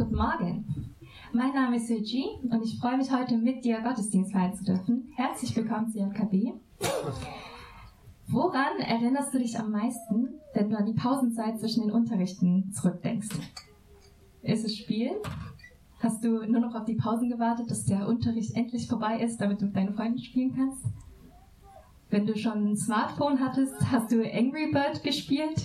[0.00, 0.64] Guten Morgen.
[1.34, 5.12] Mein Name ist Suji und ich freue mich heute mit dir Gottesdienst feiern zu dürfen.
[5.14, 6.54] Herzlich willkommen zu JKB.
[8.26, 13.28] Woran erinnerst du dich am meisten, wenn du an die Pausenzeit zwischen den Unterrichten zurückdenkst?
[14.40, 15.16] Ist es Spielen?
[15.98, 19.60] Hast du nur noch auf die Pausen gewartet, dass der Unterricht endlich vorbei ist, damit
[19.60, 20.82] du mit deinen Freunden spielen kannst?
[22.08, 25.62] Wenn du schon ein Smartphone hattest, hast du Angry Bird gespielt?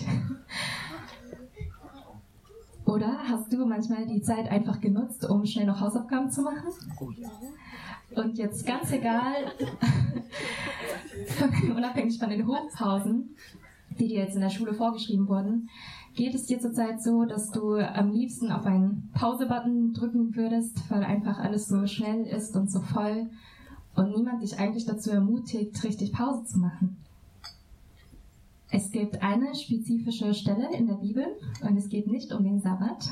[2.96, 6.70] Oder hast du manchmal die Zeit einfach genutzt, um schnell noch Hausaufgaben zu machen?
[8.16, 9.52] Und jetzt ganz egal,
[11.76, 13.35] unabhängig von den Hochpausen,
[13.99, 15.70] die dir jetzt in der Schule vorgeschrieben wurden,
[16.13, 21.04] geht es dir zurzeit so, dass du am liebsten auf einen Pause-Button drücken würdest, weil
[21.04, 23.30] einfach alles so schnell ist und so voll
[23.96, 26.96] und niemand dich eigentlich dazu ermutigt, richtig Pause zu machen?
[28.72, 31.26] Es gibt eine spezifische Stelle in der Bibel
[31.62, 33.10] und es geht nicht um den Sabbat,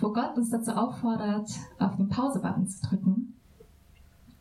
[0.00, 3.34] wo Gott uns dazu auffordert, auf den Pause-Button zu drücken.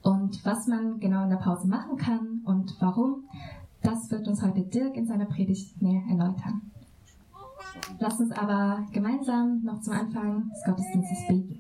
[0.02, 3.23] Und was man genau in der Pause machen kann und warum,
[3.81, 6.61] das wird uns heute Dirk in seiner Predigt mehr erläutern.
[7.99, 11.59] Lass uns aber gemeinsam noch zum Anfang des Gottesdienstes beten.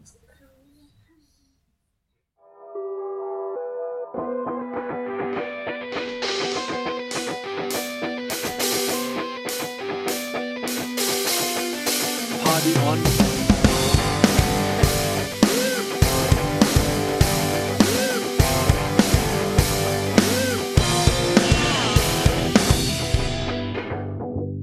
[12.59, 12.97] Party on.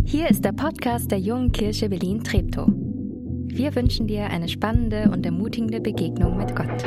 [0.04, 2.68] Hier ist der Podcast der Jungen Kirche Berlin-Treptow.
[2.68, 6.84] Wir wünschen dir eine spannende und ermutigende Begegnung mit Gott.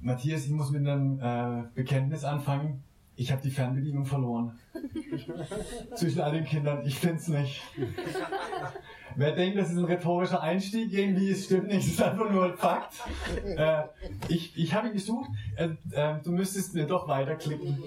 [0.00, 2.82] Matthias, ich muss mit einem äh, Bekenntnis anfangen.
[3.16, 4.58] Ich habe die Fernbedienung verloren.
[5.94, 6.86] Zwischen all den Kindern.
[6.86, 7.60] Ich find's nicht.
[9.16, 11.80] Wer denkt, das ist ein rhetorischer Einstieg, irgendwie ist, stimmt nicht.
[11.80, 12.94] Das ist einfach nur ein Fakt.
[13.44, 13.82] Äh,
[14.28, 15.28] ich ich habe ihn gesucht.
[15.56, 17.82] Äh, äh, du müsstest mir doch weiterklicken.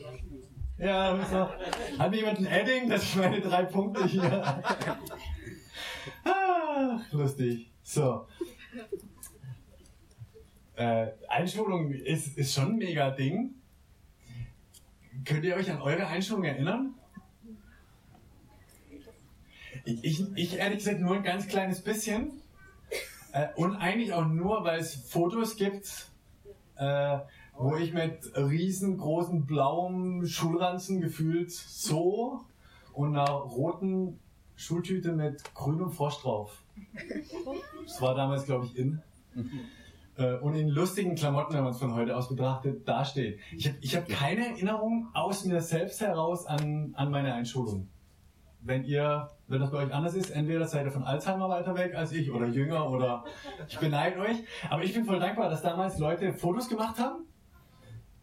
[0.77, 1.97] Ja, so.
[1.97, 2.89] Hat jemand ein Adding?
[2.89, 4.61] Das sind meine drei Punkte hier.
[6.25, 7.71] Ah, lustig.
[7.81, 8.27] So.
[10.75, 13.55] Äh, Einschulung ist, ist schon ein mega Ding.
[15.25, 16.95] Könnt ihr euch an eure Einschulung erinnern?
[19.85, 22.31] Ich, ich, ich ehrlich gesagt nur ein ganz kleines bisschen.
[23.33, 26.07] Äh, und eigentlich auch nur, weil es Fotos gibt,
[26.75, 27.19] äh,
[27.55, 32.41] wo ich mit riesengroßen blauen Schulranzen gefühlt so
[32.93, 34.19] und einer roten
[34.55, 36.63] Schultüte mit grünem Frosch drauf.
[37.85, 39.01] Das war damals, glaube ich, in.
[40.17, 43.39] Äh, und in lustigen Klamotten, wenn man es von heute aus betrachtet, dasteht.
[43.55, 47.89] Ich habe ich hab keine Erinnerung aus mir selbst heraus an, an meine Einschulung.
[48.61, 51.95] Wenn ihr, wenn das bei euch anders ist, entweder seid ihr von Alzheimer weiter weg
[51.95, 53.25] als ich oder jünger oder
[53.67, 54.43] ich beneide euch.
[54.69, 57.25] Aber ich bin voll dankbar, dass damals Leute Fotos gemacht haben,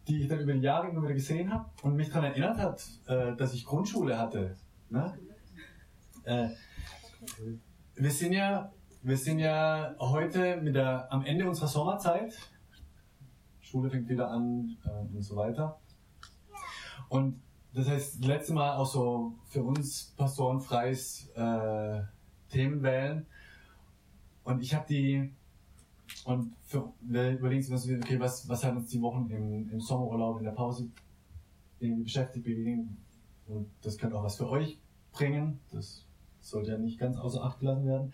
[0.07, 2.83] die ich dann über die Jahre immer wieder gesehen habe und mich daran erinnert hat,
[3.07, 4.55] äh, dass ich Grundschule hatte.
[4.89, 5.13] Ne?
[6.23, 6.47] Äh,
[7.95, 8.71] wir sind ja
[9.03, 12.33] wir sind ja heute mit der, am Ende unserer Sommerzeit.
[13.59, 15.79] Schule fängt wieder an äh, und so weiter.
[17.09, 17.41] Und
[17.73, 22.01] das heißt, das letzte Mal auch so für uns Pastoren freies äh,
[22.49, 23.25] Themen.
[24.43, 25.33] Und ich habe die,
[26.25, 30.39] und für, wir überlegen uns, okay, was, was hat uns die Wochen im, im Sommerurlaub,
[30.39, 30.89] in der Pause
[31.79, 32.97] beschäftigt, bewegen.
[33.47, 34.77] Und das könnte auch was für euch
[35.11, 35.59] bringen.
[35.71, 36.05] Das
[36.41, 38.13] sollte ja nicht ganz außer Acht gelassen werden.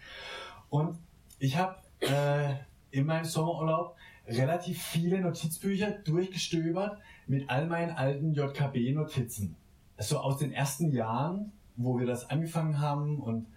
[0.70, 0.98] Und
[1.40, 2.56] ich habe äh,
[2.92, 3.96] in meinem Sommerurlaub
[4.28, 9.56] relativ viele Notizbücher durchgestöbert mit all meinen alten JKB-Notizen.
[9.98, 13.48] So aus den ersten Jahren, wo wir das angefangen haben und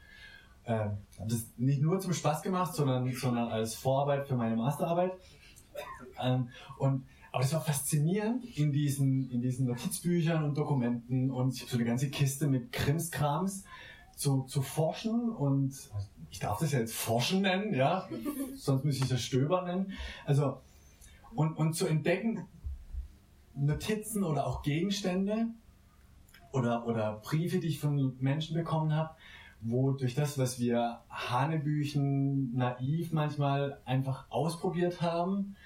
[0.64, 0.88] äh,
[1.18, 5.12] das nicht nur zum Spaß gemacht, sondern, sondern als Vorarbeit für meine Masterarbeit.
[6.20, 11.60] Ähm, und aber es war faszinierend in diesen, in diesen Notizbüchern und Dokumenten und ich
[11.60, 13.64] habe so eine ganze Kiste mit Krimskrams
[14.20, 15.74] zu, zu forschen und
[16.30, 18.06] ich darf das ja jetzt Forschen nennen, ja,
[18.54, 19.94] sonst müsste ich das Stöber nennen.
[20.26, 20.60] Also,
[21.34, 22.46] und, und zu entdecken,
[23.54, 25.46] Notizen oder auch Gegenstände
[26.52, 29.14] oder, oder Briefe, die ich von Menschen bekommen habe,
[29.62, 35.56] wo durch das, was wir Hanebüchen naiv manchmal einfach ausprobiert haben,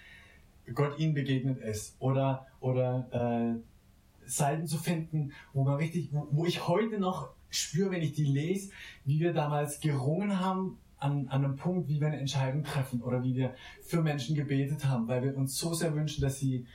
[0.74, 1.96] Gott ihnen begegnet ist.
[1.98, 7.90] Oder, oder äh, Seiten zu finden, wo man richtig, wo, wo ich heute noch spüre,
[7.90, 8.70] wenn ich die lese,
[9.04, 13.22] wie wir damals gerungen haben an, an einem Punkt, wie wir eine Entscheidung treffen oder
[13.22, 16.66] wie wir für Menschen gebetet haben, weil wir uns so sehr wünschen, dass sie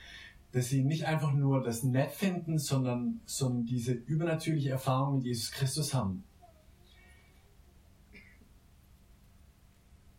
[0.52, 5.52] dass sie nicht einfach nur das nett finden, sondern, sondern diese übernatürliche Erfahrung mit Jesus
[5.52, 6.24] Christus haben.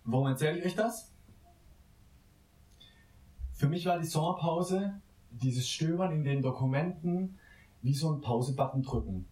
[0.06, 1.12] Warum erzähle ich euch das?
[3.54, 7.38] Für mich war die Sommerpause dieses Stöbern in den Dokumenten
[7.82, 9.26] wie so ein Pause-Button drücken.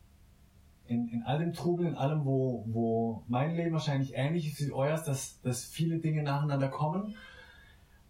[0.90, 4.72] In, in all dem Trubel, in allem, wo, wo mein Leben wahrscheinlich ähnlich ist wie
[4.72, 7.16] euers, dass, dass viele Dinge nacheinander kommen,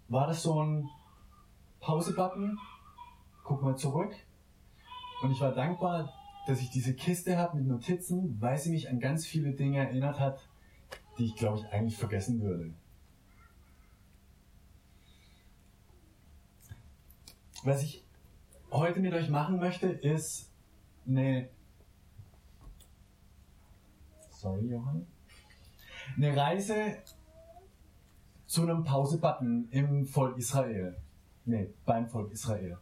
[0.08, 0.90] war das so ein
[1.82, 2.58] Pause-Button,
[3.44, 4.16] guck mal zurück.
[5.22, 6.14] Und ich war dankbar,
[6.48, 10.20] dass ich diese Kiste habe mit Notizen, weil sie mich an ganz viele Dinge erinnert
[10.20, 10.48] hat,
[11.18, 12.74] die ich glaube ich eigentlich vergessen würde.
[17.64, 18.04] Was ich
[18.72, 20.50] heute mit euch machen möchte, ist
[21.08, 21.50] eine.
[24.40, 25.06] Sorry, Johann.
[26.16, 26.74] Eine Reise
[28.48, 30.96] zu einem Pause-Button im Volk Israel.
[31.44, 32.78] Nee, beim Volk Israel.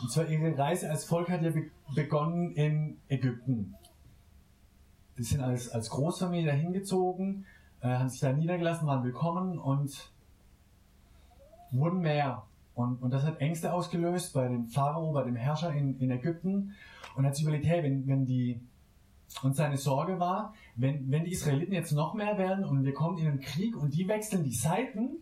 [0.00, 1.52] Und zwar ihre Reise als Volk hat ja
[1.94, 3.74] begonnen in Ägypten.
[5.18, 7.44] Die sind als, als Großfamilie da hingezogen,
[7.82, 10.10] äh, haben sich da niedergelassen, waren willkommen und
[11.72, 12.44] wurden mehr.
[12.74, 16.72] Und, und das hat Ängste ausgelöst bei dem Pharao, bei dem Herrscher in, in Ägypten.
[17.16, 18.62] Und hat sich überlegt, hey, wenn, wenn die,
[19.42, 23.18] und seine Sorge war, wenn, wenn die Israeliten jetzt noch mehr werden und wir kommen
[23.18, 25.16] in einen Krieg und die wechseln die Seiten,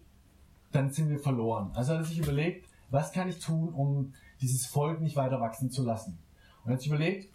[0.73, 1.71] dann sind wir verloren.
[1.75, 5.71] Also hat er sich überlegt, was kann ich tun, um dieses Volk nicht weiter wachsen
[5.71, 6.19] zu lassen?
[6.65, 7.33] Und er hat sich überlegt,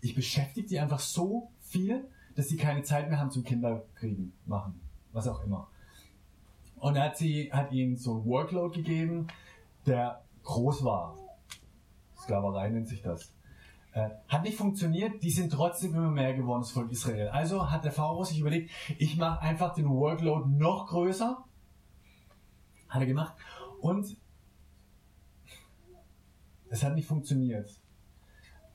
[0.00, 4.80] ich beschäftige die einfach so viel, dass sie keine Zeit mehr haben zum Kinderkriegen machen,
[5.12, 5.68] was auch immer.
[6.76, 9.28] Und er hat, sie, hat ihnen so ein Workload gegeben,
[9.86, 11.16] der groß war.
[12.16, 13.32] Sklaverei nennt sich das.
[13.96, 17.28] Äh, hat nicht funktioniert, die sind trotzdem immer mehr geworden, das Volk Israel.
[17.28, 21.42] Also hat der Pharao sich überlegt, ich mache einfach den Workload noch größer.
[22.90, 23.34] Hat er gemacht.
[23.80, 24.18] Und
[26.68, 27.70] es hat nicht funktioniert.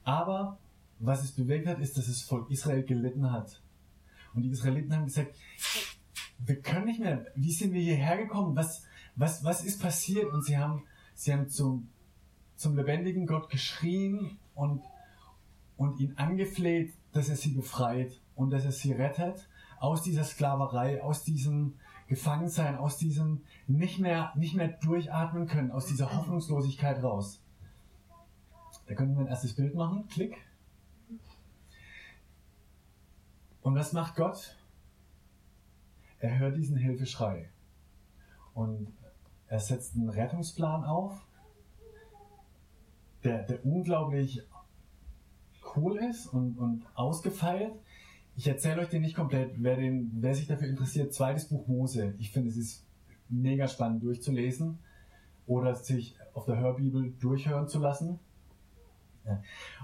[0.03, 0.57] Aber
[0.97, 3.62] was es bewegt hat, ist, dass das Volk Israel gelitten hat.
[4.33, 5.35] Und die Israeliten haben gesagt,
[6.39, 8.56] wir können nicht mehr, wie sind wir hierher gekommen?
[8.56, 8.85] Was,
[9.15, 10.33] was, was ist passiert?
[10.33, 10.81] Und sie haben,
[11.13, 11.89] sie haben zum,
[12.56, 14.81] zum lebendigen Gott geschrien und,
[15.81, 19.49] und ihn angefleht, dass er sie befreit und dass er sie rettet
[19.79, 21.73] aus dieser Sklaverei, aus diesem
[22.07, 27.43] Gefangensein, aus diesem nicht mehr, nicht mehr durchatmen können, aus dieser Hoffnungslosigkeit raus.
[28.85, 30.07] Da können wir ein erstes Bild machen.
[30.07, 30.37] Klick.
[33.63, 34.55] Und was macht Gott?
[36.19, 37.49] Er hört diesen Hilfeschrei.
[38.53, 38.93] Und
[39.47, 41.25] er setzt einen Rettungsplan auf,
[43.23, 44.43] der, der unglaublich
[45.75, 47.73] cool ist und, und ausgefeilt.
[48.35, 49.53] Ich erzähle euch den nicht komplett.
[49.57, 52.15] Wer, den, wer sich dafür interessiert, zweites Buch Mose.
[52.18, 52.85] Ich finde, es ist
[53.29, 54.79] mega spannend durchzulesen
[55.47, 58.19] oder sich auf der Hörbibel durchhören zu lassen.
[59.25, 59.41] Ja.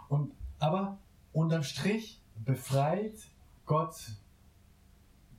[0.09, 0.97] Und, aber
[1.33, 3.15] unterm Strich befreit
[3.65, 3.95] Gott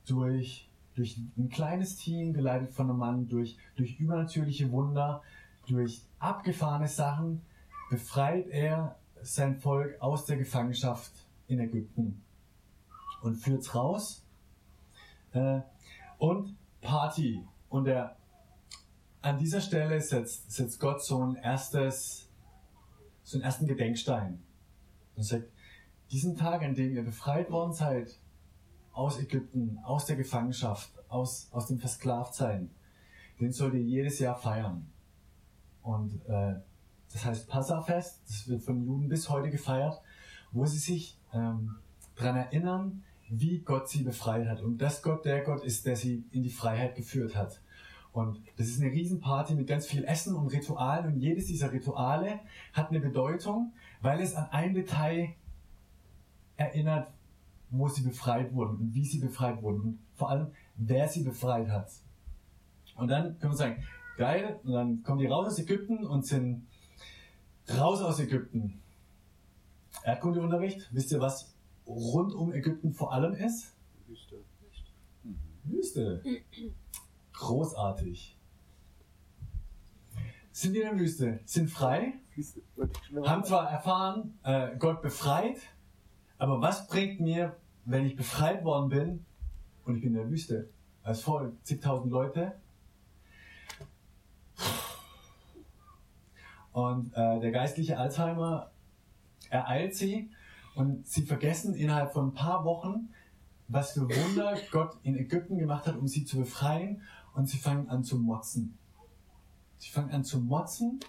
[0.05, 5.21] durch, durch ein kleines Team, geleitet von einem Mann, durch, durch übernatürliche Wunder,
[5.67, 7.41] durch abgefahrene Sachen,
[7.89, 11.11] befreit er sein Volk aus der Gefangenschaft
[11.47, 12.23] in Ägypten
[13.21, 14.23] und führt es raus.
[15.33, 15.61] Äh,
[16.17, 17.45] und Party.
[17.69, 18.17] Und er,
[19.21, 22.29] an dieser Stelle setzt, setzt Gott so ein erstes
[23.29, 24.41] so einen ersten Gedenkstein.
[25.15, 25.51] Und sagt,
[26.11, 28.17] diesen Tag, an dem ihr befreit worden seid
[28.91, 32.71] aus Ägypten, aus der Gefangenschaft, aus, aus dem Versklavtsein,
[33.39, 34.89] den sollt ihr jedes Jahr feiern.
[35.83, 36.55] Und äh,
[37.11, 39.99] das heißt Passafest, das wird von Juden bis heute gefeiert,
[40.51, 41.75] wo sie sich ähm,
[42.15, 46.23] daran erinnern, wie Gott sie befreit hat und dass Gott der Gott ist, der sie
[46.31, 47.61] in die Freiheit geführt hat.
[48.11, 52.39] Und das ist eine Riesenparty mit ganz viel Essen und Ritualen und jedes dieser Rituale
[52.73, 55.29] hat eine Bedeutung, weil es an ein Detail
[56.57, 57.07] erinnert,
[57.69, 61.69] wo sie befreit wurden und wie sie befreit wurden und vor allem, wer sie befreit
[61.69, 61.91] hat.
[62.95, 63.83] Und dann können wir sagen,
[64.17, 66.67] geil, und dann kommen die raus aus Ägypten und sind
[67.77, 68.81] raus aus Ägypten.
[70.03, 71.53] Erdkundeunterricht, wisst ihr, was
[71.87, 73.73] rund um Ägypten vor allem ist?
[74.07, 74.43] Wüste.
[75.63, 76.23] Wüste.
[77.33, 78.35] Großartig.
[80.51, 82.13] Sind in der Wüste, sind frei,
[83.23, 85.57] haben zwar erfahren, äh, Gott befreit,
[86.37, 89.25] aber was bringt mir, wenn ich befreit worden bin
[89.85, 90.69] und ich bin in der Wüste,
[91.03, 92.53] als Volk, zigtausend Leute?
[96.71, 98.71] Und äh, der geistliche Alzheimer
[99.49, 100.29] ereilt sie
[100.75, 103.09] und sie vergessen innerhalb von ein paar Wochen,
[103.67, 107.01] was für Wunder Gott in Ägypten gemacht hat, um sie zu befreien
[107.33, 108.77] und sie fangen an zu motzen.
[109.77, 110.99] Sie fangen an zu motzen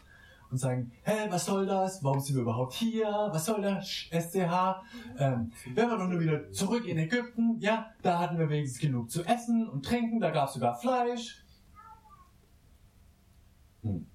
[0.51, 2.03] und sagen, hä, was soll das?
[2.03, 3.07] Warum sind wir überhaupt hier?
[3.07, 4.83] Was soll das SCH?
[5.19, 9.11] Ähm, wenn wir doch nur wieder zurück in Ägypten, ja, da hatten wir wenigstens genug
[9.11, 11.45] zu essen und trinken, da gab es sogar Fleisch.
[13.83, 14.07] Hm.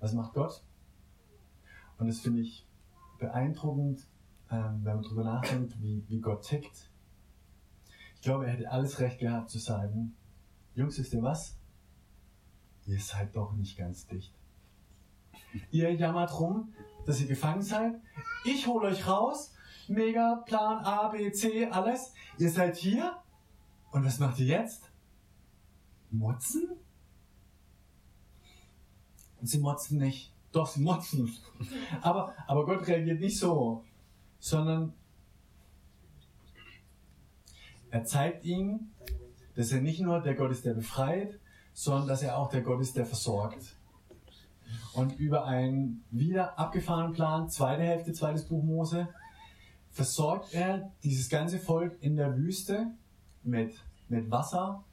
[0.00, 0.62] Was macht Gott?
[1.98, 2.66] Und das finde ich
[3.18, 4.06] beeindruckend,
[4.50, 6.90] ähm, wenn man darüber nachdenkt, wie, wie Gott tickt.
[8.14, 10.16] Ich glaube, er hätte alles recht gehabt zu sagen,
[10.74, 11.56] Jungs, wisst ihr was?
[12.86, 14.34] Ihr seid doch nicht ganz dicht.
[15.70, 16.72] Ihr jammert rum,
[17.04, 17.94] dass ihr gefangen seid.
[18.44, 19.52] Ich hole euch raus.
[19.88, 22.12] Mega, Plan A, B, C, alles.
[22.38, 23.16] Ihr seid hier.
[23.90, 24.90] Und was macht ihr jetzt?
[26.10, 26.70] Motzen?
[29.40, 30.32] Und sie motzen nicht.
[30.52, 31.32] Doch, sie motzen.
[32.00, 33.84] Aber, aber Gott reagiert nicht so,
[34.38, 34.94] sondern
[37.90, 38.92] er zeigt ihnen,
[39.54, 41.38] dass er nicht nur der Gott ist, der befreit,
[41.72, 43.76] sondern dass er auch der Gott ist, der versorgt.
[44.94, 49.08] Und über einen wieder abgefahrenen Plan, zweite Hälfte, zweites Buch Mose,
[49.90, 52.92] versorgt er dieses ganze Volk in der Wüste
[53.42, 53.74] mit,
[54.08, 54.84] mit Wasser,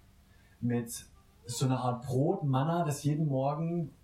[0.61, 1.05] mit
[1.45, 3.94] so einer Art Brot, Manna, das jeden Morgen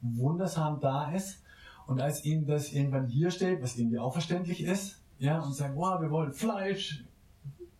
[0.00, 1.42] wundersam da ist.
[1.86, 5.74] Und als ihnen das irgendwann hier steht, was irgendwie auch verständlich ist, ja, und sagen,
[5.76, 7.04] wow, wir wollen Fleisch,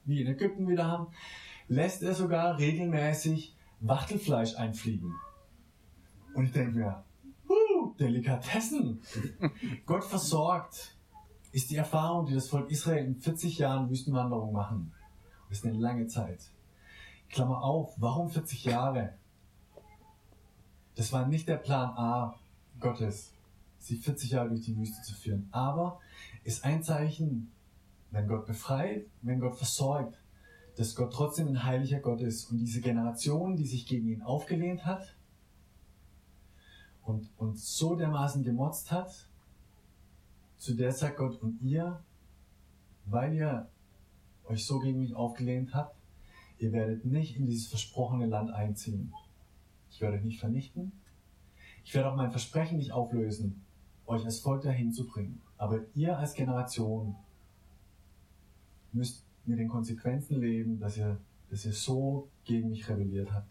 [0.05, 1.09] wie in Ägypten wieder haben,
[1.69, 5.15] lässt er sogar regelmäßig Wachtelfleisch einfliegen.
[6.35, 7.05] Und ich denke mir,
[7.49, 9.01] uh, Delikatessen.
[9.87, 10.97] Gott versorgt,
[11.53, 14.93] ist die Erfahrung, die das Volk Israel in 40 Jahren Wüstenwanderung machen.
[15.49, 16.51] Das ist eine lange Zeit.
[17.31, 19.15] Klammer auf, warum 40 Jahre?
[20.99, 22.35] Das war nicht der Plan A
[22.81, 23.33] Gottes,
[23.78, 25.47] sie 40 Jahre durch die Wüste zu führen.
[25.52, 26.00] Aber
[26.43, 27.52] ist ein Zeichen,
[28.11, 30.19] wenn Gott befreit, wenn Gott versorgt,
[30.75, 34.87] dass Gott trotzdem ein heiliger Gott ist und diese Generation, die sich gegen ihn aufgelehnt
[34.87, 35.14] hat
[37.05, 39.28] und, und so dermaßen gemotzt hat,
[40.57, 42.02] zu der sagt Gott und ihr,
[43.05, 43.69] weil ihr
[44.47, 45.95] euch so gegen mich aufgelehnt habt,
[46.59, 49.12] ihr werdet nicht in dieses versprochene Land einziehen.
[49.99, 50.93] Ich werde euch nicht vernichten.
[51.85, 53.64] Ich werde auch mein Versprechen nicht auflösen,
[54.07, 55.40] euch als Volk dahin zu bringen.
[55.57, 57.17] Aber ihr als Generation
[58.93, 61.19] müsst mit den Konsequenzen leben, dass ihr,
[61.50, 63.49] dass ihr so gegen mich rebelliert habt.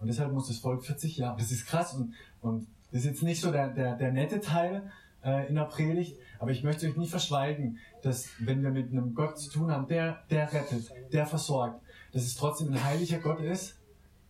[0.00, 3.22] Und deshalb muss das Volk 40 Jahre, das ist krass und, und das ist jetzt
[3.22, 4.92] nicht so der, der, der nette Teil
[5.24, 9.14] äh, in der Predigt, aber ich möchte euch nicht verschweigen, dass wenn wir mit einem
[9.14, 11.80] Gott zu tun haben, der, der rettet, der versorgt,
[12.12, 13.78] dass es trotzdem ein heiliger Gott ist,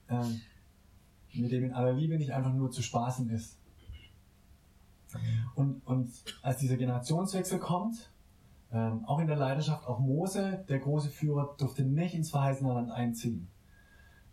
[0.09, 0.43] ähm,
[1.39, 3.59] mit dem in aller Liebe nicht einfach nur zu spaßen ist.
[5.55, 6.11] Und, und
[6.43, 8.11] als dieser Generationswechsel kommt,
[8.73, 12.91] ähm, auch in der Leidenschaft, auch Mose, der große Führer, durfte nicht ins verheißene Land
[12.91, 13.49] einziehen.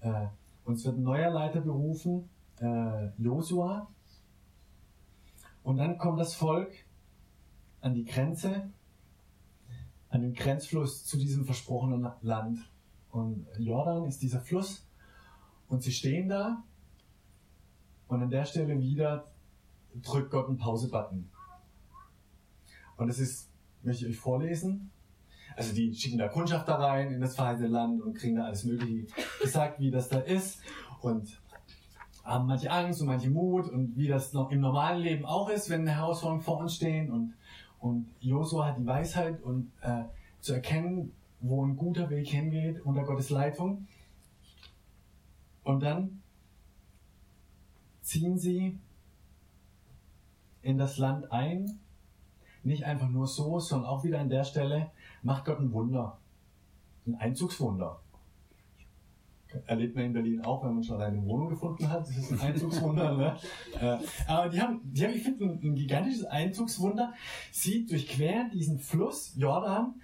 [0.01, 0.27] Äh,
[0.65, 2.29] uns wird ein neuer Leiter berufen,
[2.59, 3.87] äh, Josua.
[5.61, 6.71] Und dann kommt das Volk
[7.79, 8.69] an die Grenze,
[10.09, 12.59] an den Grenzfluss zu diesem versprochenen Land.
[13.11, 14.87] Und Jordan ist dieser Fluss.
[15.67, 16.63] Und sie stehen da
[18.13, 19.31] und an der Stelle wieder
[20.01, 21.29] drückt Gott einen Pause-Button.
[22.97, 23.49] Und das ist,
[23.81, 24.91] möchte ich euch vorlesen.
[25.55, 29.07] Also die schicken da Kundschafter rein in das verheißene Land und kriegen da alles Mögliche
[29.41, 30.61] gesagt, wie das da ist.
[31.01, 31.39] Und
[32.23, 35.69] haben manche Angst und manche Mut und wie das noch im normalen Leben auch ist,
[35.69, 37.11] wenn eine Herausforderung vor uns stehen.
[37.11, 37.33] Und,
[37.79, 40.05] und Josua hat die Weisheit und äh,
[40.39, 43.87] zu erkennen, wo ein guter Weg hingeht unter Gottes Leitung.
[45.63, 46.22] Und dann
[48.03, 48.77] ziehen sie
[50.61, 51.79] in das Land ein.
[52.63, 54.91] Nicht einfach nur so, sondern auch wieder an der Stelle
[55.21, 56.17] macht Gott ein Wunder.
[57.05, 57.99] Ein Einzugswunder.
[59.67, 62.07] Erlebt man in Berlin auch, wenn man schon eine Wohnung gefunden hat.
[62.07, 63.17] Das ist ein Einzugswunder.
[63.17, 63.37] ne?
[63.79, 67.13] Äh, aber die haben, die haben ich finde, ein, ein gigantisches Einzugswunder.
[67.51, 69.95] Sie durchqueren diesen Fluss Jordan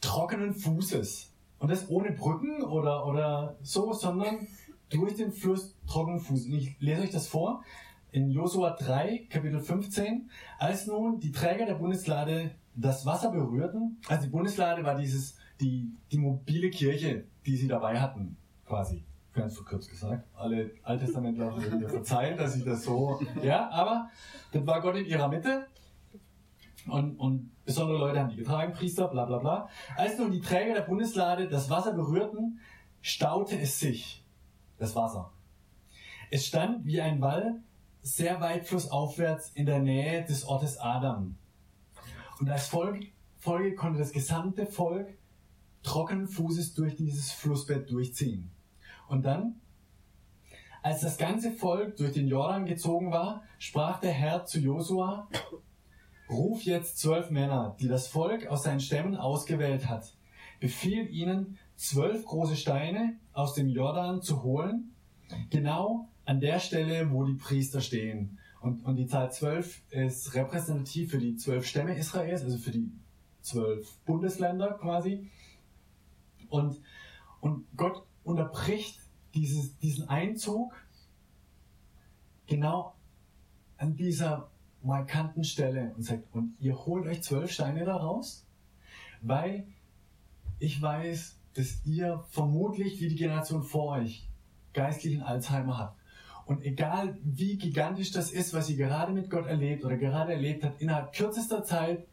[0.00, 1.32] trockenen Fußes.
[1.58, 4.46] Und das ohne Brücken oder, oder so, sondern
[4.90, 6.46] durch den Fluss trockenen Fuß.
[6.46, 7.62] Und ich lese euch das vor.
[8.12, 14.24] In Josua 3, Kapitel 15, als nun die Träger der Bundeslade das Wasser berührten, also
[14.24, 18.36] die Bundeslade war dieses, die, die mobile Kirche, die sie dabei hatten,
[18.66, 19.04] quasi.
[19.32, 20.28] Ganz verkürzt gesagt.
[20.36, 24.08] Alle Alttestamentler würden mir verzeihen, dass ich das so, ja, aber
[24.52, 25.66] das war Gott in ihrer Mitte.
[26.86, 29.68] Und, und besondere Leute haben die getragen, Priester, bla bla bla.
[29.96, 32.60] Als nun die Träger der Bundeslade das Wasser berührten,
[33.00, 34.23] staute es sich
[34.78, 35.32] das Wasser.
[36.30, 37.62] Es stand wie ein Wall
[38.02, 41.36] sehr weit flussaufwärts in der Nähe des Ortes Adam.
[42.40, 45.16] Und als Folge, Folge konnte das gesamte Volk
[45.82, 48.50] trockenen Fußes durch dieses Flussbett durchziehen.
[49.08, 49.60] Und dann,
[50.82, 55.28] Als das ganze Volk durch den Jordan gezogen war, sprach der Herr zu Josua,
[56.28, 60.14] ruf jetzt zwölf Männer, die das Volk aus seinen Stämmen ausgewählt hat.
[60.60, 64.94] Befiehl ihnen, zwölf große Steine aus dem Jordan zu holen,
[65.50, 68.38] genau an der Stelle, wo die Priester stehen.
[68.60, 72.90] Und, und die Zahl zwölf ist repräsentativ für die zwölf Stämme Israels, also für die
[73.42, 75.30] zwölf Bundesländer quasi.
[76.48, 76.80] Und,
[77.40, 79.00] und Gott unterbricht
[79.34, 80.74] dieses, diesen Einzug
[82.46, 82.94] genau
[83.76, 84.50] an dieser
[84.82, 88.46] markanten Stelle und sagt, und ihr holt euch zwölf Steine da raus,
[89.20, 89.66] weil
[90.58, 94.28] ich weiß, dass ihr vermutlich wie die Generation vor euch
[94.72, 96.00] geistlichen Alzheimer habt.
[96.46, 100.62] Und egal wie gigantisch das ist, was ihr gerade mit Gott erlebt oder gerade erlebt
[100.64, 102.06] habt, innerhalb kürzester Zeit,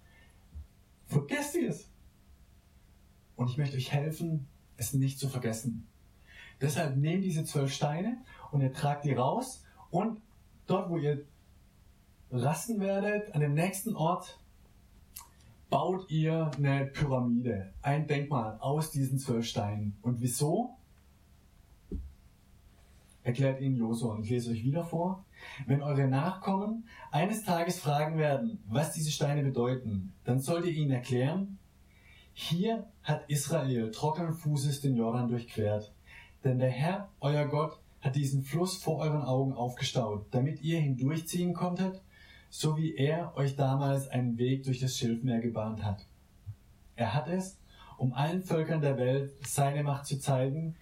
[1.07, 1.89] vergesst ihr es.
[3.36, 5.88] Und ich möchte euch helfen, es nicht zu vergessen.
[6.62, 8.17] Deshalb nehmt diese zwölf Steine
[8.51, 10.21] und ihr tragt die raus und
[10.67, 11.25] dort, wo ihr
[12.31, 14.39] rasten werdet, an dem nächsten Ort,
[15.71, 19.97] baut ihr eine Pyramide, ein Denkmal aus diesen zwölf Steinen.
[20.01, 20.75] Und wieso?
[23.23, 25.23] Erklärt Ihnen Josua und ich lese euch wieder vor.
[25.67, 30.91] Wenn eure Nachkommen eines Tages fragen werden, was diese Steine bedeuten, dann sollt ihr ihnen
[30.91, 31.57] erklären,
[32.33, 35.93] hier hat Israel trockenen Fußes den Jordan durchquert.
[36.43, 41.53] Denn der Herr, euer Gott, hat diesen Fluss vor euren Augen aufgestaut, damit ihr hindurchziehen
[41.53, 42.01] konntet,
[42.51, 46.05] so wie er euch damals einen Weg durch das Schilfmeer gebahnt hat.
[46.96, 47.58] Er hat es,
[47.98, 50.75] um allen Völkern der Welt seine Macht zu zeigen,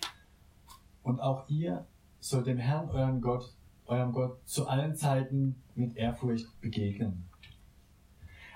[1.04, 1.86] und auch ihr
[2.20, 3.54] sollt dem Herrn, euren Gott,
[3.86, 7.30] eurem Gott, zu allen Zeiten mit Ehrfurcht begegnen.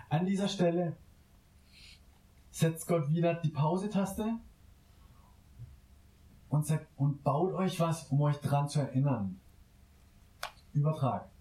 [0.10, 0.98] An dieser Stelle
[2.52, 4.40] setzt Gott wieder die Pause-Taste
[6.50, 9.40] und sagt, und baut euch was, um euch dran zu erinnern.
[10.74, 11.33] Übertrag.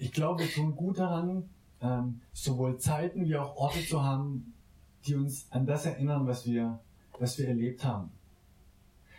[0.00, 1.50] Ich glaube, wir tun gut daran,
[1.82, 4.54] ähm, sowohl Zeiten wie auch Orte zu haben,
[5.04, 6.80] die uns an das erinnern, was wir,
[7.18, 8.10] was wir erlebt haben.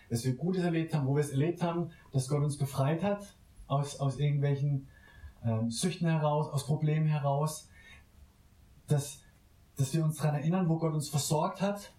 [0.10, 3.36] Dass wir Gutes erlebt haben, wo wir es erlebt haben, dass Gott uns befreit hat
[3.68, 4.88] aus, aus irgendwelchen
[5.46, 7.70] ähm, Süchten heraus, aus Problemen heraus,
[8.88, 9.20] dass,
[9.78, 11.94] dass wir uns daran erinnern, wo Gott uns versorgt hat,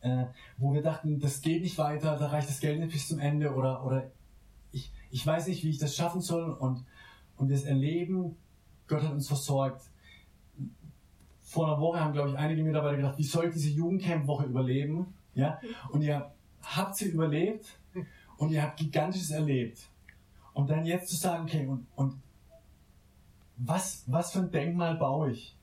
[0.00, 0.24] äh,
[0.58, 3.54] wo wir dachten, das geht nicht weiter, da reicht das Geld nicht bis zum Ende
[3.54, 4.10] oder, oder
[4.72, 6.84] ich, ich weiß nicht, wie ich das schaffen soll und,
[7.36, 8.36] und wir es erleben,
[8.86, 9.82] Gott hat uns versorgt.
[11.42, 15.14] Vor einer Woche haben, glaube ich, einige Mitarbeiter gedacht, wie soll diese Jugendcamp-Woche überleben?
[15.34, 15.60] Ja?
[15.90, 17.78] Und ihr habt sie überlebt
[18.36, 19.80] und ihr habt Gigantisches erlebt.
[20.52, 22.20] Und dann jetzt zu sagen, okay, und, und
[23.56, 25.56] was, was für ein Denkmal baue ich?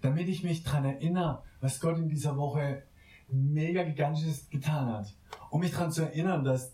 [0.00, 2.82] Damit ich mich daran erinnere, was Gott in dieser Woche
[3.28, 5.14] mega gigantisches getan hat.
[5.50, 6.72] Um mich daran zu erinnern, dass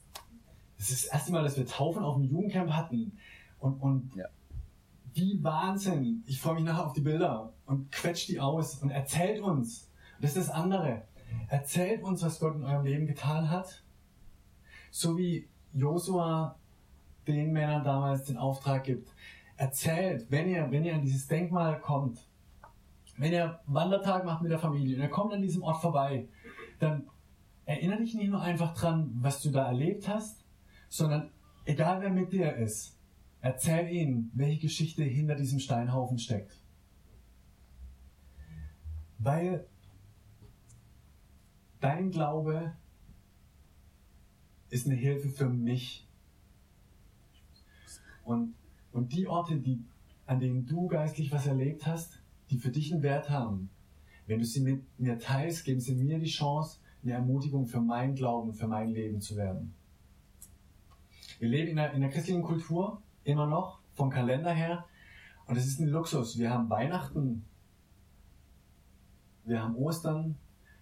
[0.79, 3.19] das ist das erste Mal, dass wir Taufen auf dem Jugendcamp hatten.
[3.59, 4.27] Und, und ja.
[5.15, 6.23] wie Wahnsinn.
[6.27, 9.91] Ich freue mich nachher auf die Bilder und quetscht die aus und erzählt uns.
[10.21, 11.03] Das ist das andere.
[11.49, 13.83] Erzählt uns, was Gott in eurem Leben getan hat.
[14.91, 16.57] So wie Josua
[17.27, 19.13] den Männern damals den Auftrag gibt.
[19.57, 22.27] Erzählt, wenn ihr, wenn ihr an dieses Denkmal kommt,
[23.17, 26.29] wenn ihr Wandertag macht mit der Familie und ihr kommt an diesem Ort vorbei,
[26.79, 27.09] dann
[27.65, 30.45] erinnere dich nicht nur einfach dran, was du da erlebt hast,
[30.89, 31.31] sondern
[31.65, 32.96] egal wer mit dir ist,
[33.47, 36.61] erzähl ihnen, welche Geschichte hinter diesem Steinhaufen steckt.
[39.19, 39.69] Weil
[41.79, 42.73] dein Glaube
[44.69, 46.09] ist eine Hilfe für mich.
[48.25, 48.55] Und,
[48.91, 49.85] und die Orte, die,
[50.27, 53.71] an denen du geistlich was erlebt hast, die für dich einen Wert haben,
[54.27, 58.17] wenn du sie mit mir teilst, geben sie mir die Chance, eine Ermutigung für mein
[58.17, 59.73] Glauben, für mein Leben zu werden.
[61.39, 64.85] Wir leben in der, in der christlichen Kultur immer noch, vom Kalender her,
[65.47, 66.39] und es ist ein Luxus.
[66.39, 67.45] Wir haben Weihnachten,
[69.45, 70.37] wir haben Ostern,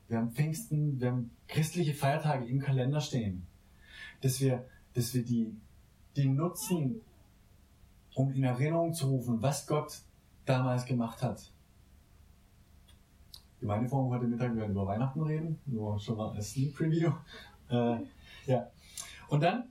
[0.08, 3.46] wir haben Pfingsten, wir haben christliche Feiertage im Kalender stehen,
[4.22, 5.54] dass wir, dass wir die,
[6.16, 7.00] die nutzen,
[8.14, 10.00] um in Erinnerung zu rufen, was Gott
[10.46, 11.50] damals gemacht hat.
[13.60, 17.12] Gemeindeform heute Mittag werden über Weihnachten reden, nur schon mal als Sneak Preview.
[17.70, 17.96] Äh,
[18.46, 18.70] ja.
[19.28, 19.64] Und dann,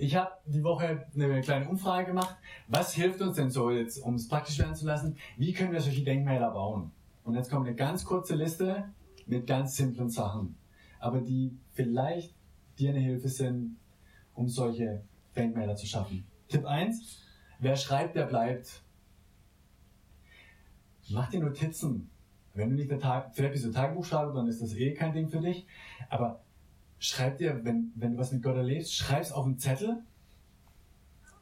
[0.00, 2.36] ich habe die Woche eine kleine Umfrage gemacht.
[2.68, 5.16] Was hilft uns denn so jetzt, um es praktisch werden zu lassen?
[5.36, 6.90] Wie können wir solche Denkmäler bauen?
[7.22, 8.88] Und jetzt kommt eine ganz kurze Liste
[9.26, 10.56] mit ganz simplen Sachen,
[10.98, 12.34] aber die vielleicht
[12.78, 13.76] dir eine Hilfe sind,
[14.34, 15.04] um solche
[15.36, 16.24] Denkmäler zu schaffen.
[16.48, 17.22] Tipp 1.
[17.58, 18.82] Wer schreibt, der bleibt.
[21.10, 22.08] Mach dir Notizen.
[22.54, 25.28] Wenn du nicht Tag, vielleicht bist du Tagebuch schreibst, dann ist das eh kein Ding
[25.28, 25.66] für dich.
[26.08, 26.42] Aber
[27.00, 30.04] schreib dir, wenn, wenn du was mit Gott erlebst, schreib es auf einen Zettel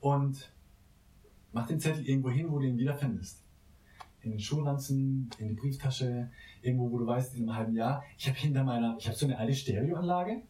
[0.01, 0.51] und
[1.53, 3.43] mach den Zettel irgendwo hin, wo du ihn wiederfindest.
[4.23, 6.31] In den Schulranzen, in die Brieftasche,
[6.63, 8.05] irgendwo, wo du weißt, in einem halben Jahr.
[8.17, 10.43] Ich habe hinter meiner, ich habe so eine alte Stereoanlage.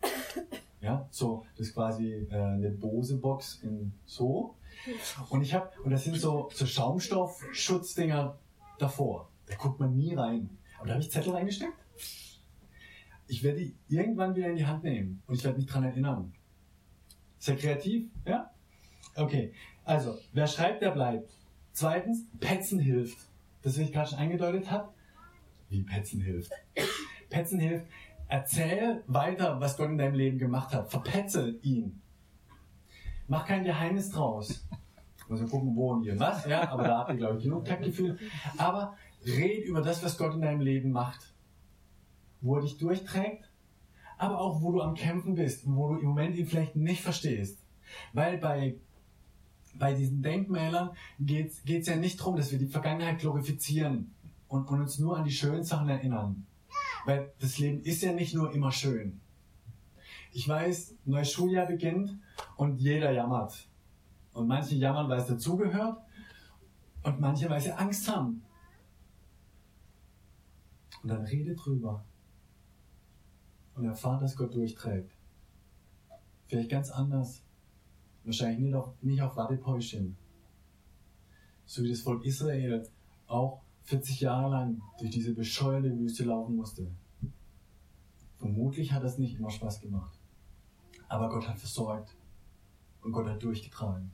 [0.82, 4.54] Ja, so, das ist quasi äh, eine Bose-Box in so.
[5.30, 8.38] Und ich habe, und das sind so, so Schaumstoffschutzdinger
[8.78, 9.30] davor.
[9.46, 10.50] Da guckt man nie rein.
[10.78, 11.72] Aber da habe ich Zettel reingesteckt.
[13.28, 16.32] Ich werde die irgendwann wieder in die Hand nehmen und ich werde mich dran erinnern.
[17.38, 18.50] Sehr kreativ, ja?
[19.14, 19.52] Okay,
[19.84, 21.30] also, wer schreibt, der bleibt.
[21.72, 23.18] Zweitens, Petzen hilft.
[23.62, 24.92] Das, was ich gerade schon eingedeutet habe.
[25.68, 26.52] Wie Petzen hilft?
[27.30, 27.86] Petzen hilft.
[28.28, 30.90] Erzähl weiter, was Gott in deinem Leben gemacht hat.
[30.90, 32.00] Verpetze ihn.
[33.28, 34.66] Mach kein Geheimnis draus.
[35.28, 37.64] Muss wir gucken, wo und hier was, ja, aber da habt ihr, glaube ich, genug
[37.64, 38.18] Taktgefühl.
[38.56, 41.34] Aber red über das, was Gott in deinem Leben macht.
[42.40, 43.50] Wo er dich durchträgt,
[44.18, 47.02] aber auch wo du am Kämpfen bist und wo du im Moment ihn vielleicht nicht
[47.02, 47.58] verstehst.
[48.12, 48.76] Weil bei
[49.78, 54.14] bei diesen Denkmälern geht es ja nicht darum, dass wir die Vergangenheit glorifizieren
[54.48, 56.46] und, und uns nur an die schönen Sachen erinnern.
[57.04, 59.20] Weil das Leben ist ja nicht nur immer schön.
[60.32, 62.18] Ich weiß, neues Schuljahr beginnt
[62.56, 63.68] und jeder jammert.
[64.32, 65.98] Und manche jammern, weil es dazugehört
[67.02, 68.42] und manche, weil sie Angst haben.
[71.02, 72.04] Und dann rede drüber
[73.76, 75.12] und erfahrt, dass Gott durchträgt.
[76.46, 77.42] Vielleicht ganz anders.
[78.24, 80.16] Wahrscheinlich nicht auf, nicht auf Wattepäuschen.
[81.64, 82.88] So wie das Volk Israel
[83.26, 86.90] auch 40 Jahre lang durch diese bescheuerte Wüste laufen musste.
[88.38, 90.18] Vermutlich hat das nicht immer Spaß gemacht.
[91.08, 92.16] Aber Gott hat versorgt.
[93.02, 94.10] Und Gott hat durchgetragen.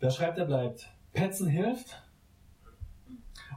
[0.00, 0.88] Wer schreibt, der bleibt.
[1.12, 2.02] Petzen hilft.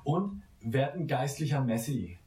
[0.03, 2.20] Und werden geistlicher Messi.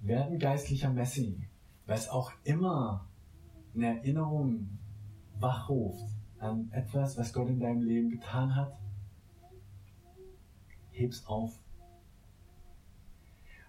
[0.00, 1.46] Werden geistlicher Messi.
[1.86, 3.08] Es auch immer
[3.74, 4.78] eine Erinnerung
[5.38, 6.04] wachruft
[6.38, 8.78] an etwas, was Gott in deinem Leben getan hat,
[10.90, 11.52] heb's auf.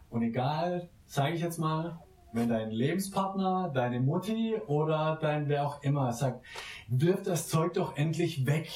[0.10, 2.00] Und egal, sage ich jetzt mal,
[2.34, 6.46] wenn dein Lebenspartner, deine Mutti oder dein wer auch immer sagt,
[6.88, 8.70] wirf das Zeug doch endlich weg,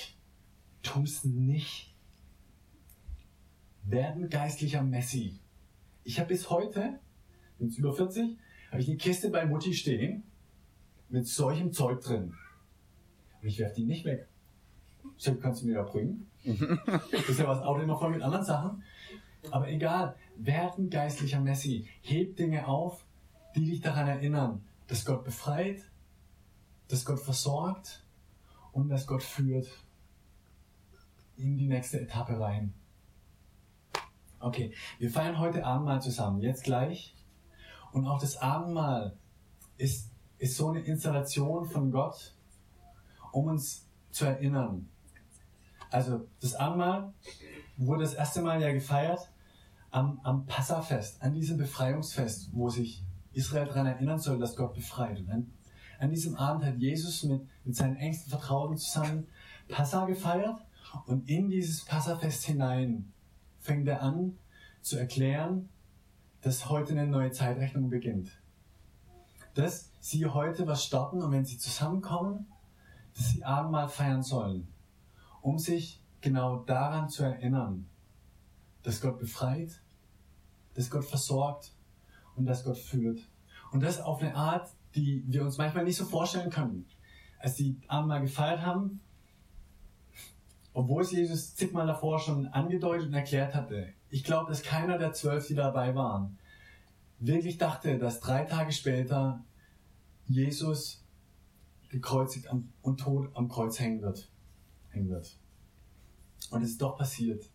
[0.82, 1.94] tu's nicht.
[3.84, 5.40] Werden geistlicher Messi.
[6.04, 7.00] Ich habe bis heute,
[7.58, 8.38] bin über 40,
[8.72, 10.24] habe ich eine Kiste bei Mutti stehen
[11.10, 12.34] mit solchem Zeug drin.
[13.42, 14.28] Und ich werfe die nicht weg.
[15.18, 16.28] Chip, kannst du mir da bringen?
[16.46, 18.84] das ist ja was Auto immer voll mit anderen Sachen.
[19.52, 21.88] Aber egal, werden geistlicher Messi.
[22.02, 23.06] Heb Dinge auf,
[23.56, 25.82] die dich daran erinnern, dass Gott befreit,
[26.88, 28.04] dass Gott versorgt
[28.74, 29.68] und dass Gott führt
[31.38, 32.74] in die nächste Etappe rein.
[34.40, 37.15] Okay, wir feiern heute Abendmahl zusammen, jetzt gleich.
[37.96, 39.16] Und auch das Abendmahl
[39.78, 42.34] ist ist so eine Installation von Gott,
[43.32, 44.90] um uns zu erinnern.
[45.90, 47.14] Also das Abendmahl
[47.78, 49.30] wurde das erste Mal ja gefeiert
[49.92, 55.20] am, am Passafest, an diesem Befreiungsfest, wo sich Israel daran erinnern soll, dass Gott befreit.
[55.20, 55.54] Und an,
[56.00, 59.28] an diesem Abend hat Jesus mit, mit seinen engsten Vertrauten zusammen
[59.68, 60.60] Passa gefeiert
[61.06, 63.12] und in dieses Passafest hinein
[63.60, 64.38] fängt er an
[64.82, 65.70] zu erklären,
[66.46, 68.30] dass heute eine neue Zeitrechnung beginnt.
[69.56, 72.46] Das sie heute was starten und wenn sie zusammenkommen,
[73.16, 74.68] dass sie Abendmahl feiern sollen,
[75.42, 77.90] um sich genau daran zu erinnern,
[78.84, 79.82] dass Gott befreit,
[80.76, 81.74] dass Gott versorgt
[82.36, 83.28] und dass Gott führt.
[83.72, 86.86] Und das auf eine Art, die wir uns manchmal nicht so vorstellen können.
[87.40, 89.00] Als die Abendmahl gefeiert haben,
[90.74, 95.12] obwohl es Jesus zigmal davor schon angedeutet und erklärt hatte, ich glaube, dass keiner der
[95.12, 96.40] zwölf, die dabei waren,
[97.20, 99.44] wirklich dachte, dass drei Tage später
[100.26, 101.04] Jesus
[101.90, 102.48] gekreuzigt
[102.82, 104.32] und tot am Kreuz hängen wird.
[104.92, 105.38] Hängen wird.
[106.50, 107.52] Und es ist doch passiert.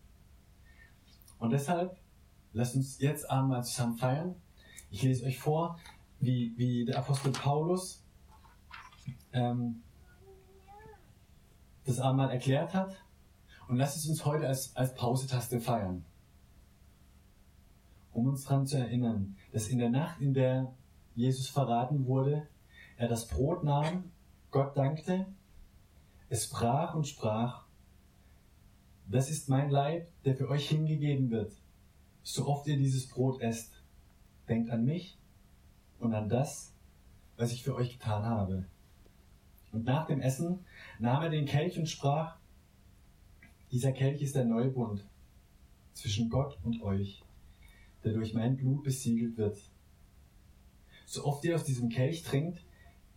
[1.39, 1.97] Und deshalb,
[2.53, 4.35] lasst uns jetzt einmal zusammen feiern.
[4.91, 5.79] Ich lese euch vor,
[6.19, 8.03] wie, wie der Apostel Paulus
[9.33, 9.81] ähm,
[11.85, 13.03] das einmal erklärt hat.
[13.67, 16.05] Und lasst es uns heute als, als Pausetaste feiern.
[18.13, 20.73] Um uns daran zu erinnern, dass in der Nacht, in der
[21.15, 22.47] Jesus verraten wurde,
[22.97, 24.11] er das Brot nahm,
[24.51, 25.25] Gott dankte,
[26.29, 27.65] es brach und sprach,
[29.07, 31.53] das ist mein Leib, der für euch hingegeben wird.
[32.23, 33.83] So oft ihr dieses Brot esst,
[34.47, 35.17] denkt an mich
[35.99, 36.73] und an das,
[37.37, 38.65] was ich für euch getan habe.
[39.71, 40.65] Und nach dem Essen
[40.99, 42.37] nahm er den Kelch und sprach,
[43.71, 45.05] dieser Kelch ist der neue Bund
[45.93, 47.23] zwischen Gott und euch.
[48.03, 49.59] Der durch mein Blut besiegelt wird.
[51.05, 52.63] So oft ihr aus diesem Kelch trinkt,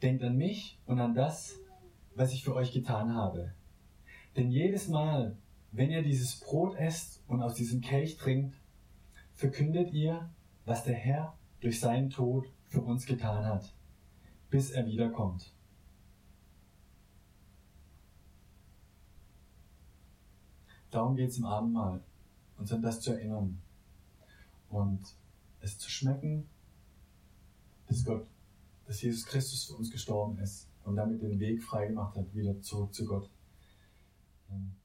[0.03, 1.55] denkt an mich und an das,
[2.15, 3.55] was ich für euch getan habe.
[4.37, 5.37] Denn jedes Mal,
[5.73, 8.57] wenn ihr dieses Brot esst und aus diesem Kelch trinkt,
[9.33, 10.31] verkündet ihr,
[10.65, 13.75] was der Herr durch seinen Tod für uns getan hat,
[14.51, 15.53] bis er wiederkommt.
[20.91, 22.05] Darum geht es im Abendmahl,
[22.57, 23.61] uns an das zu erinnern
[24.75, 25.01] und
[25.61, 26.49] es zu schmecken,
[27.87, 28.27] dass Gott,
[28.87, 32.61] dass Jesus Christus für uns gestorben ist und damit den Weg frei gemacht hat, wieder
[32.61, 33.31] zurück zu Gott.
[34.49, 34.77] Und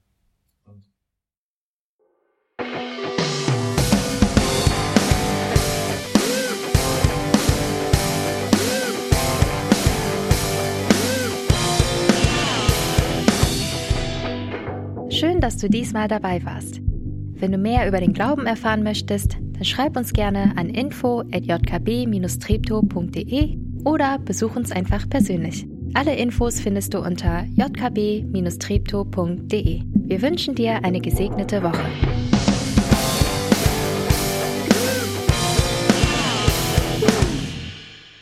[15.11, 16.79] Schön, dass du diesmal dabei warst.
[16.81, 24.19] Wenn du mehr über den Glauben erfahren möchtest, dann schreib uns gerne an info@jkb-treptow.de oder
[24.19, 25.67] besuch uns einfach persönlich.
[25.93, 29.81] Alle Infos findest du unter jkb-treptow.de.
[29.93, 31.83] Wir wünschen dir eine gesegnete Woche.